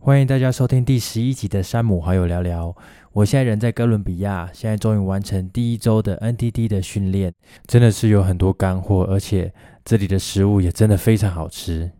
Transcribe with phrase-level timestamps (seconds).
[0.00, 2.74] 欢迎大家收听第十一集的山姆好友聊聊。
[3.12, 7.34] 我现在人在哥伦比亚，现在终于完成第一周的 NTT 的训练，
[7.66, 9.52] 真的是有很多干货，而且
[9.84, 11.90] 这里的食物也真的非常好吃。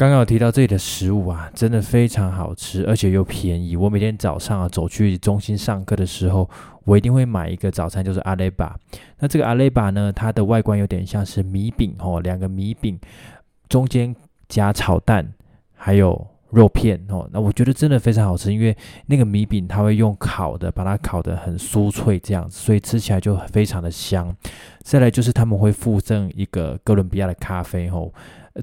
[0.00, 3.76] 刚刚有提到这里的食物啊，真的非常好吃，而且又便宜。
[3.76, 6.48] 我每天早上啊走去中心上课的时候，
[6.86, 8.74] 我一定会买一个早餐，就是阿雷巴。
[9.18, 12.98] 那这个阿雷巴呢，它的外观有点像是米饼哦，两个米饼
[13.68, 14.16] 中间
[14.48, 15.34] 夹炒蛋，
[15.74, 17.28] 还有肉片哦。
[17.30, 24.34] 那我觉得真的非常好吃，因为那个米饼它会用烤的，把它烤得很酥脆这样子，所以吃起来就非常的香。
[24.82, 28.10] 再来就是他们会附赠一个哥伦比亚的咖啡哦。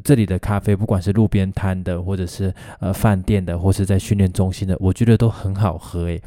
[0.04, 6.22] 这里的咖啡，不管是路边摊的，或者是呃饭店的，或是在训练中心的，我觉得都很好喝诶。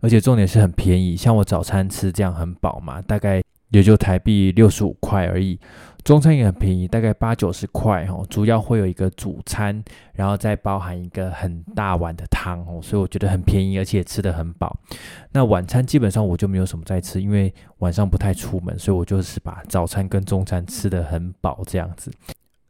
[0.00, 5.58] 而且重点是很便宜，像我早餐吃这样很饱嘛，大概也就台币六十五块而已。
[6.02, 8.24] 中餐也很便宜，大概八九十块哦。
[8.30, 14.74] 主要会有一个主餐，然后再包含一个很大碗的汤哦，所以我觉得很便宜，而且吃的很饱。
[15.32, 22.10] 那晚餐基本上我就没有什么在吃，因为晚上不太出门，所以我就是把早餐跟中餐吃的很饱这样子。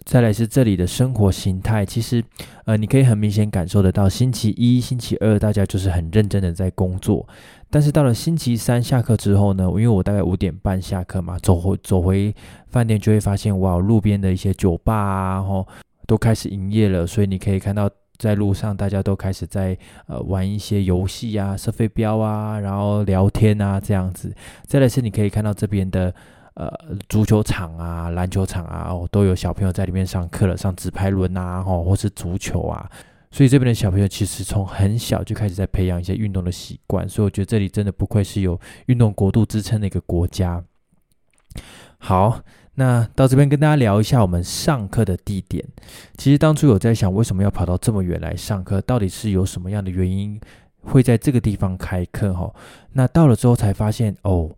[0.04, 2.24] 再来是这里的生活形态，其实，
[2.64, 7.28] 呃，你可以很明显感受得到，星期一、星期二大家就是很认真的在工作，
[7.68, 12.34] 但是到了星期三下课之后呢，因为我大概五点半下课嘛，走回走回
[12.68, 15.66] 饭店就会发现，哇，路边的一些酒吧啊，吼，
[16.06, 24.34] 都开始营业了，所以你可以看到在路上大家都开始在呃玩一些游戏啊、射飞镖啊，然后聊天啊这样子。
[24.66, 26.12] 再来是你可以看到这边的。
[26.60, 26.70] 呃，
[27.08, 32.86] 足球场啊，篮球场啊，哦，都有小朋友在里面上课了，上纸牌轮啊，哦，或是足球啊，
[33.30, 40.62] 所以这边的小朋友其实从很小就开始在培养一些运动的习惯，所以我觉得这里真的不愧是有运动国度之称的一个国家。
[41.96, 42.42] 好，
[42.74, 45.66] 那到这边跟大家聊一下我们上课的地点。
[46.18, 48.82] 其实当初有在想，为什么要跑到这么远来上课？
[48.82, 50.38] 到底是有什么样的原因
[50.82, 52.34] 会在这个地方开课？
[52.34, 52.54] 哈，
[52.92, 54.50] 那到了之后才发现，哦。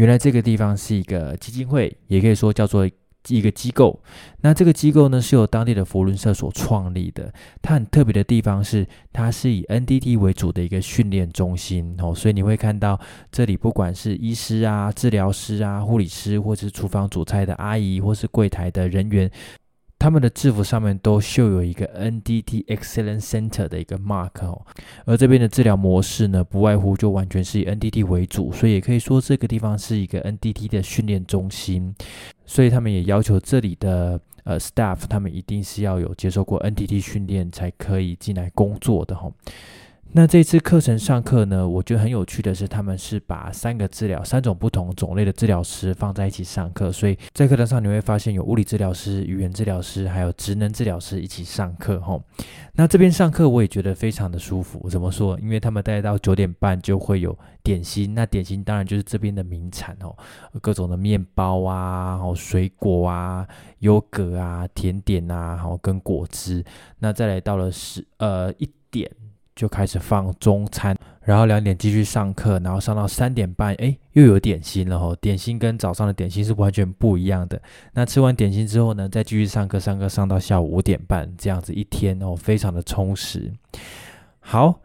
[0.00, 2.88] 原来这个地方是一个基金会，也可以说叫做
[3.28, 4.02] 一个机构。
[4.40, 7.30] 那这个机构呢，是由当地的佛伦社所创立的。
[7.60, 12.14] 它很特别的地方是，它是以 NDT 为主的一个训练中心哦。
[12.14, 12.98] 所以你会看到
[13.30, 19.30] 这里，不管是医师啊、治疗师啊、护理师，或是厨房煮菜的阿姨，或是柜台的人员。
[20.00, 24.64] 他们的制服上面都绣有一个 NDT Excellent Center 的一个 mark 哦，
[25.04, 31.94] 而这边的治疗模式呢，不外乎就完全是以 NDT 为主，所以也可以说这个地方是一个 NDT 的训练中心，
[32.46, 39.30] 所以他们也要求这里的呃 staff 他们一定是要有接受过 NDT 训练才可以进来工作的哈。
[40.12, 52.20] 那这次课程上课呢，我觉得很有趣的是，他们是把三个治疗、三种不同种类的治疗师放在一起上课，所以在课堂上你会发现有物理治疗师、语言治疗师，还有职能治疗师一起上课吼。
[52.72, 55.38] 那这边上课我也觉得非常的舒服，怎么说？
[55.38, 60.12] 因为他们待到九点半就会有点心，那点心当然就是这边的名产哦，
[60.60, 63.46] 各种的面包啊、水果啊、
[63.78, 66.64] 优格啊、甜点啊，然后跟果汁。
[66.98, 69.08] 那再来到了十呃一点。
[69.60, 75.14] 就开始放中餐，然后两点继续上课，然后上到三点半，哎，又有点心了吼。
[75.16, 77.60] 点心跟早上的点心是完全不一样的。
[77.92, 83.52] 那吃完点心之后呢，再继续上课，上课上到下午五点半，这样子一天哦，非常的充实。
[84.38, 84.80] 好，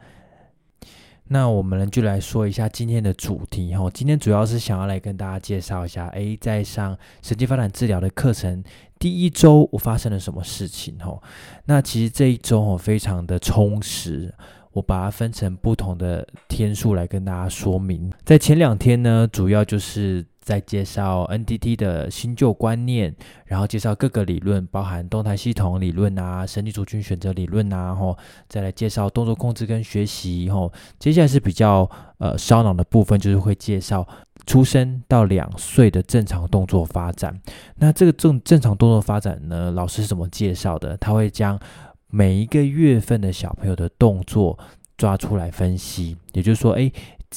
[1.29, 3.89] 那我们就来说一下今天的主题哦。
[3.93, 8.61] 今天主要是想要来跟大家介绍一下，哎，在上神经发展治疗的课程
[8.99, 11.23] 第一周，我发生了什么事情吼？
[11.63, 14.33] 那其实这一周哦，非常的充实。
[14.75, 18.11] 我把它分成不同的天数来跟大家说明。
[18.25, 28.17] 在前两天呢，主要就是在介绍 NDT 的新旧观念，然后介绍各个理论，包含动态系统理论啊、神经族群选择理论啊，吼，
[28.49, 30.69] 再来介绍动作控制跟学习，吼。
[30.99, 34.05] 接下来是比较呃烧脑的部分，就是会介绍
[34.45, 37.33] 出生到两岁的正常动作发展。
[37.77, 40.97] 那这个正正常动作发展呢，老师是怎么介绍的？
[40.97, 41.57] 他会将
[42.09, 44.57] 每一个月份的小朋友的动作
[44.97, 46.91] 抓出来分析，也就是说，哎，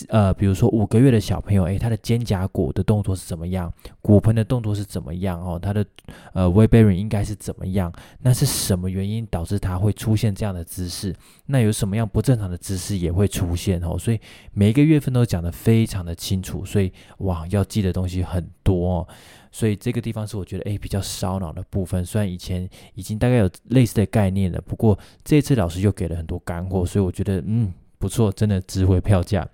[0.09, 5.85] 呃，比如说五个月的小朋友，哎，他的肩胛骨的动作是怎么样，骨盆的动作是怎么样哦，他的
[6.33, 7.93] 呃 w e bearing 应该是怎么样？
[8.21, 11.15] 那是什么原因导致他会出现这样的姿势？
[11.47, 13.99] 那有什么样不正常的姿势也会出现哦？
[13.99, 14.21] 所以
[14.53, 18.99] 每一个月份都讲得非常的清楚，所以哇，要记的东西很多。
[18.99, 19.09] 哦。
[19.51, 29.47] 所以这个地方是我觉得诶比较烧脑的部分，虽然以前已经大概有类似的概念了，不过这次老师又给了很多干货，所以我觉得嗯不错，真的值回票价。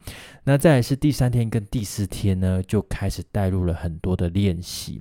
[0.44, 5.00] 那再来是第三天跟第四天呢，就开始带入了很多的练习。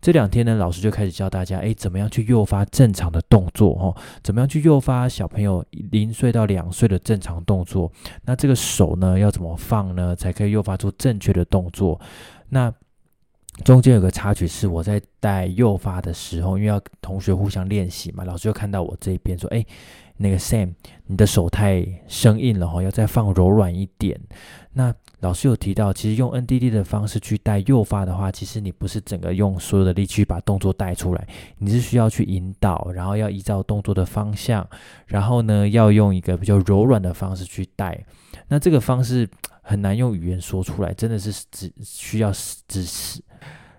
[0.00, 7.90] 这两天呢，老师就开始教大家，哎，怎么样去诱发正常的动作，哦，怎么样去诱发小朋友零岁到两岁的正常动作？
[8.24, 12.00] 那这个手呢，要怎么放呢，才可以诱发出正确的动作？
[12.48, 12.72] 那
[13.64, 19.64] 中间有个插曲是我在带诱发的时候，因为要同学互相练习嘛，老师就看到我这边说，哎。
[20.22, 20.74] 那个 Sam，
[21.06, 24.20] 你的手太生硬了哈，要再放柔软一点。
[24.74, 31.26] 那老师有提到，其实用 NDD 的方式去带诱发的话，其实你不是整个用所有的力气把动作带出来，
[31.56, 34.68] 你是需要去引导，然后要依照动作的方向，
[35.06, 37.98] 然后呢要用一个比较柔软的方式去带。
[38.48, 39.26] 那这个方式
[39.70, 42.32] 很难用语言说出来，真的是只需要
[42.66, 43.22] 只是。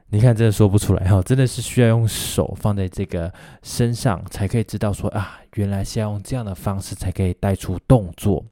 [0.07, 3.29] 你看，真的说不出来哈，真的是需要用手放在这个
[3.61, 8.45] 身上，才可以知道说啊，原来是要用这样的方式才可以带出动作。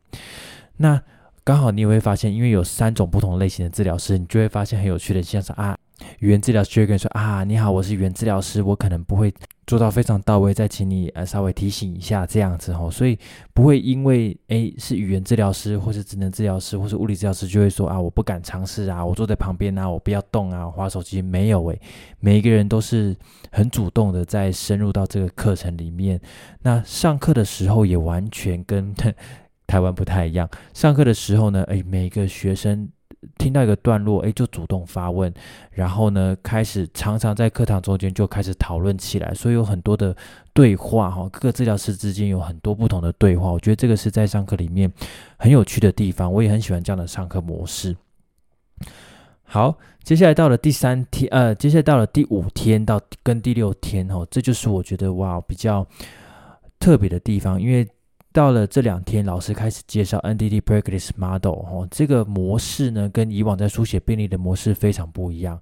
[0.76, 1.02] 那
[1.46, 5.78] 刚好你也会发现，因为有三种不同类型的治疗师，你就会发现很有趣的现象是啊。
[6.20, 9.34] 语言治疗师会跟你说啊，你好，我是语言治疗师，我可能不会
[9.66, 13.18] 做到非常到位，再请你呃稍微提醒一下这样子吼，所以
[13.54, 21.22] 不会因为诶是语言治疗师或是职能治疗师或是物理治疗师就会说啊我不敢尝试啊，我坐在旁边啊，我不要动啊，划手机。
[21.22, 21.82] 没有诶，
[22.20, 23.16] 每一个人都是
[23.52, 26.20] 很主动的在深入到这个课程里面，
[26.62, 28.94] 那上课的时候也完全跟
[29.66, 32.90] 台湾不太一样，上课的时候呢，诶，每个学生。
[33.38, 35.34] 听到一个段落，哎，就主动发问，
[35.72, 40.16] 然后呢，开始常常在课堂中间就开始讨论起来，所以有很多的
[40.54, 44.92] 对话哈，各个治疗师之间有很多不同的对话，我觉得这个是在上课里面
[45.38, 47.96] 很有趣的地方，我也很喜欢这样的上课模式。
[49.44, 55.86] 好，接下来到了第三天，呃，接下来到了第五天到跟第六天哦，这就是我觉得哇比较
[56.80, 57.88] 特别的地方，因为。
[58.32, 65.60] 到了这两天，老师开始介绍 NDD Practice Model 哦，这个模式呢，跟以往在书写病例的模式非常不一样。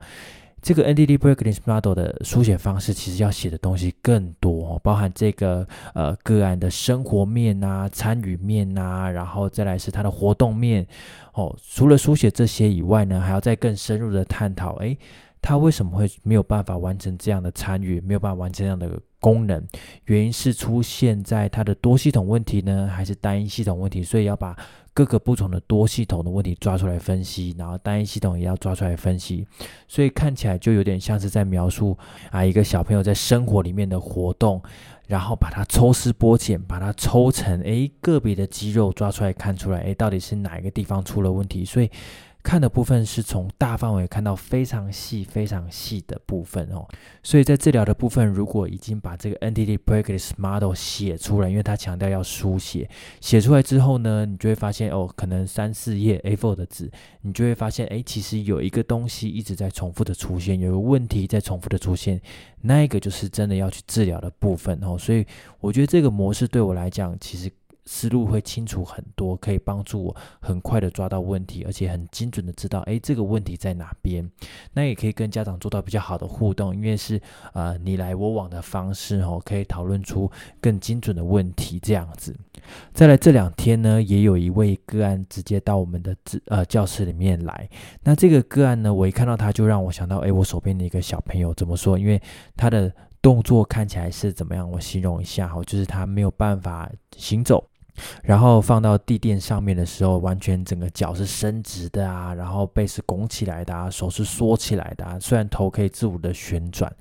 [0.61, 10.85] 这个 NDD Practice Model 的书写方式，其实要写的东西更多，包含这个呃个案的生活面啊、参与面啊，然后再来是他的活动面
[11.33, 11.55] 哦。
[11.69, 14.97] 除了书写这些以外呢，还要再更深入的探讨，诶，
[15.41, 18.99] 他为什么会没有办法完成这样的参与，没有办法完成这样的？
[19.19, 19.65] 功能
[20.05, 24.03] 原因是出现在它的多系统问题呢，还是单一系统问题？
[24.03, 24.55] 所以要把
[24.93, 29.45] 各个不同的多系统的问题抓出来分析，然后单一系统也要抓出来分析。
[29.87, 31.97] 所以看起来就有点像是在描述
[32.31, 34.61] 啊一个小朋友在生活里面的活动，
[35.07, 41.65] 然后把它抽丝剥茧，把它抽成诶个别的肌肉抓出来看出来，诶到底是哪一个地方出了问题？
[41.65, 41.89] 所以。
[42.47, 46.87] 看的部分是从大范围看到非常细、非常细的部分哦，
[47.21, 52.89] 所以在治疗的部分，如果已经把这个 NDT Practice Model 写出来，因为它强调要书写，
[53.19, 56.89] 写出来之后呢，你就会发现哦，可能三四页 A4 的纸，
[57.23, 62.21] 你就会发现，哎，其实有一个东西一直在重复的出现，有一个问题在重复的出现，
[62.61, 65.25] 那一个就是真的要去治疗的部分哦，所以
[65.59, 67.51] 我觉得这个模式对我来讲，其实。
[67.87, 74.29] 思路会清楚很多，可以帮助我很快的抓到问题，而且很精准的知道，哎，这个问题在哪边。
[74.73, 77.19] 那也可以跟家长做到比较好的互动，因为是
[77.53, 82.35] 呃你来我往的方式哦，可以讨论出更精准的问题这样子。
[82.93, 86.13] 再来这两天呢，也有一位个案直接到我们的
[86.47, 87.69] 呃教室里面来。
[88.03, 91.97] 那这个个案呢，我一看到他就让我想到，哎，我手边的一个小朋友怎么说？
[91.97, 92.21] 因为
[92.57, 94.69] 他的动作看起来是怎么样？
[94.69, 97.65] 我形容一下哈，就是他没有办法行走。
[98.23, 105.19] 然后放到地垫上面的时候，完全整个脚是伸直的啊，然后背是拱起来的啊，手是缩起来的啊。
[105.19, 106.91] 虽然头可以自我的旋转，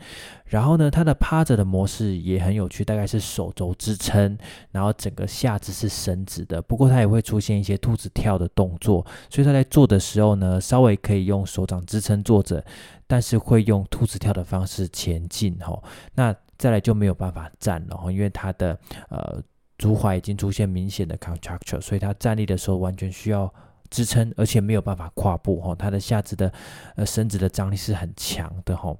[0.47, 4.37] 然后呢，它的趴着的模式也很有趣，大概是手肘支撑，
[4.71, 6.63] 然后整个下肢是伸直的。
[6.63, 12.65] 不过它也会出现一些兔子跳的动作，所以它在做的时候呢，稍微可以用手掌支撑坐着，
[13.07, 15.83] 但是会用兔子跳的方式前进吼。
[16.15, 18.79] 那再来就没有办法站了，因为它的
[19.11, 19.43] 呃。
[19.79, 23.53] 足踝已经出现明显的 contracture，所以他站立的时候完全需要
[23.91, 25.75] 支撑，而且没有办法跨步哈。
[25.75, 26.51] 他的下肢的
[26.97, 28.97] 呃伸直的张力是很强的哈。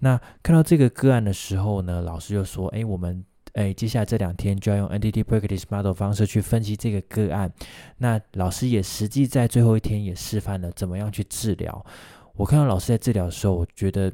[0.00, 7.52] 那看到这个个案的时候呢，老师就说：哎，我们哎接下来这两天就要用 NDT Practice Model 方式去分析这个个案。
[7.98, 11.86] 那老师也实际在最后一天也示范了怎么样去治疗。
[12.34, 14.12] 我看到老师在治疗的时候，我觉得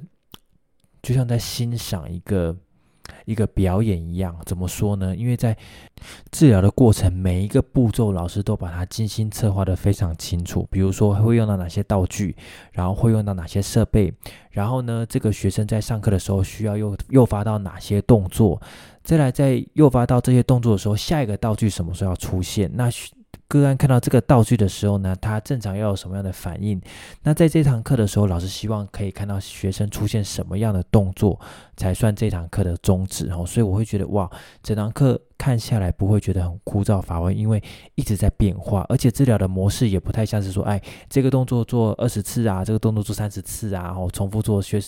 [1.03, 2.55] 就像在欣赏一个。
[3.25, 5.15] 一个表演一样，怎么说呢？
[5.15, 5.57] 因为在
[6.31, 10.67] 治疗的过程，每一个步骤，老师都把它精心策划的非常清楚。
[10.71, 12.35] 比如说会用到哪些道具，
[12.73, 14.13] 然后会用到哪些设备，
[14.51, 18.61] 然后呢，这个学生在上课的时候需要诱诱发到哪些动作，
[19.03, 22.71] 再来在诱发到这些动作的时候，下一个道具什么时候要出现？
[22.75, 22.91] 那
[23.49, 26.81] 个案看到这个道具的时候呢，他正常要有什么样的反应？
[27.23, 31.39] 那在这堂课的时候，老师希望可以看到学生出现什么样的动作，
[31.77, 33.45] 才算这堂课的终止哦。
[33.47, 34.31] 所以我会觉得哇，
[34.63, 37.63] 整堂课看下来不会觉得很枯燥乏味，因为
[37.95, 44.81] 一直在变化，而且治疗的模式也不太像是说，哎，这个动作做二十次啊，这个动作做三十次啊，然后重复做学，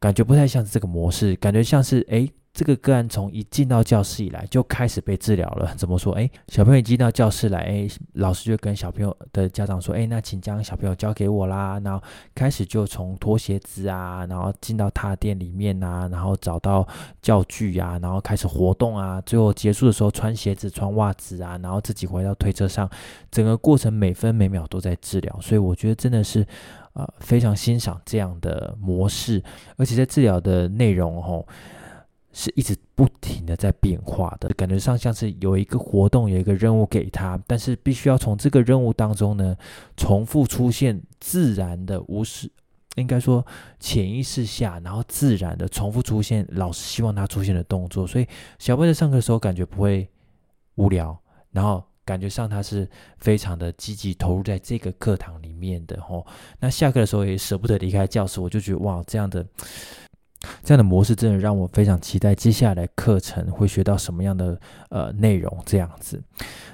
[0.00, 2.28] 感觉不太像是这个模式，感觉像是哎。
[2.54, 5.74] 这个个案从一进到教室以来就开始被治疗了。
[5.74, 6.12] 怎么说？
[6.12, 12.04] 哎，小朋友一进到教室来，哎，老师就跟小朋友的家长说：“哎，那请将小朋友交给我啦。”然后
[12.34, 16.86] 开始就从脱鞋子啊，然后进到踏垫里面啊，然后找到
[17.22, 19.18] 教具啊，然后开始活动啊。
[19.22, 22.88] 最后结束的时候穿鞋子、穿袜子啊，然后自己回到推车上。
[23.30, 26.46] 整个过程每分每秒都在治疗，所以我觉得真的是
[26.92, 29.42] 呃非常欣赏这样的模式，
[29.78, 31.48] 而且在治疗的内容吼。
[32.32, 39.54] 是一直不停的在变化的，感觉上像是有一个活动，有一个任务给他，但是必须要从这个任务当中呢，
[39.96, 42.50] 重复出现自然的无视，
[42.96, 43.46] 应该说
[43.78, 48.26] 潜意识下，然后自然的重复出现老师希望他出现的动作，所以
[48.58, 50.08] 小朋友在上课的时候感觉不会
[50.76, 51.14] 无聊，
[51.50, 56.26] 然后感觉上他是非常的积极投入在这个课堂里面的吼，
[56.58, 59.46] 那下课的时候也舍不得离开教室，我就觉得哇，这样的。
[60.62, 65.52] 这样的模式真的让我非常期待接下来课程会学到什么样的呃内容。
[65.64, 66.20] 这样子，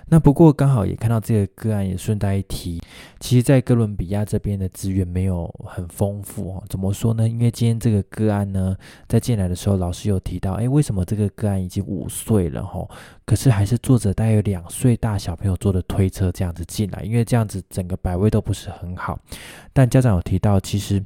[0.07, 2.83] 那不过刚好也看到这个个案，也顺带一提，
[3.21, 6.65] 其实，在哥伦比亚这边的资源没有很丰富哦。
[6.69, 7.29] 怎么说呢？
[7.29, 12.89] 因为今天这个个案呢，在进来的时候，老师有提到，哎，为什么这个个案已经五岁了哈，
[13.27, 19.19] 可是还是坐着大概有两岁大小朋友坐的推车这样子进来，因为这样子整个摆位都不是很好。
[19.73, 21.05] 但家长有提到，其实。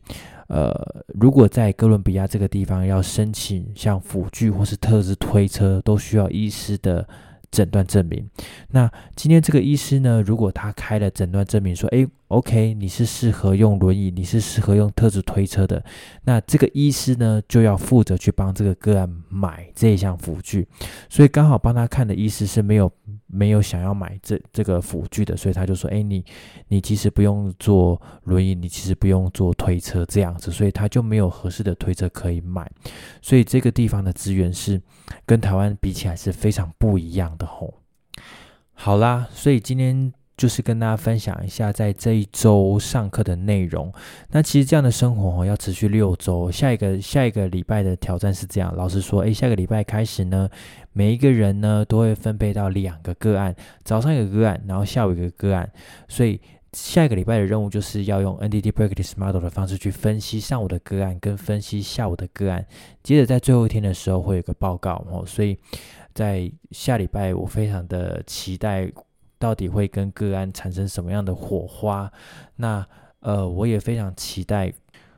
[0.52, 0.70] 呃，
[1.18, 7.08] 如果在哥伦比亚这个地方要申请像辅具或是特制推车，都需要医师的
[7.50, 8.28] 诊断证明。
[8.68, 15.84] 那今天这个医师呢，如果他开了诊断证明说，诶 o k 你是适合用轮椅，你是适合用特制推车的，
[16.24, 20.66] 那这个医师呢就要负责去帮这个个案买这一项辅具。
[21.08, 22.90] 所以刚好帮他看的医师是没有。
[23.34, 26.22] 没有想要买这这个辅具的，所以他就说：“哎，你
[26.68, 32.70] 你其实不用坐轮椅，你其实不用坐推车这样子，所以他就没有合适的推车可以买。
[33.22, 34.78] 所以这个地方的资源是
[35.24, 37.72] 跟台湾比起来是非常不一样的吼。
[38.74, 40.12] 好啦，所以今天。”
[40.42, 43.92] 就是跟大家分享一下，在这一周上课的内容。
[44.32, 46.50] 那其实这样的生活要持续六周。
[46.50, 50.50] 下一个下一个礼拜的挑战是这样：老师说，诶，下个礼拜开始呢，
[50.92, 55.70] 每一个人呢都会分配到两个个案，早上一个个案，然后下午一个个案。
[56.08, 56.40] 所以
[56.72, 62.66] 下一个礼拜的任务就是要用 NDT Practice Model 的方式去分析上午的个案，跟分析下午的个案。
[63.04, 65.22] 接着在最后一天的时候会有个报告哦。
[65.24, 65.56] 所以
[66.12, 68.90] 在下礼拜，我非常的期待。
[69.42, 72.08] 到底会跟个案产生什么样的火花？
[72.54, 72.86] 那
[73.18, 74.72] 呃，我也非常期待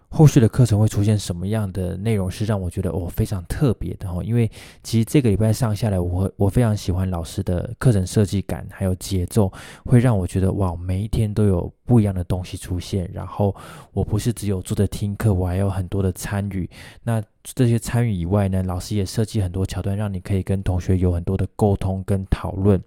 [0.09, 4.23] 后续的课程会出现什么样的内容，是让我觉得哦非常特别的哈。
[4.23, 4.51] 因为
[4.83, 9.53] 其实这个礼拜上下来，我我非常喜欢老师的课程设计感，还有节奏，
[9.85, 13.11] 会让我觉得哇，每一天都有不一样的东西出现。
[13.13, 13.55] 然后
[13.93, 16.71] 我不是只有坐着听课，我还有很多的参与。
[17.03, 22.81] 那这些参与以外呢，老师也设计很多桥段，让你可以跟同学有很多的沟通跟讨论。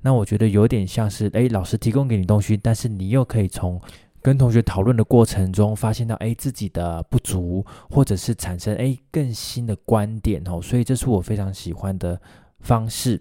[0.00, 3.80] 那我觉得有点像是，哎，老师提供给你东西，但是你又可以从
[4.22, 10.60] 跟同学讨论的过程中，发现到，哎，自己的不足，或者是产生，哎，更新的观点哦。
[10.62, 12.20] 所以这是我非常喜欢的
[12.60, 13.20] 方式。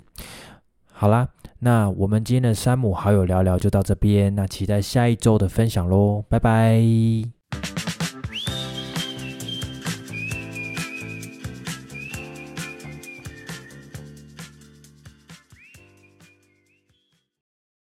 [0.92, 1.28] 好啦，
[1.60, 7.37] 那我们今天的山姆好友聊聊就到这边，那期待下一周的分享喽，拜拜。